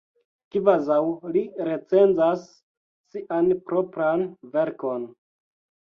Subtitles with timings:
[0.53, 0.97] Kvazaŭ
[1.35, 2.49] li recenzas
[3.13, 5.11] sian propran verkon!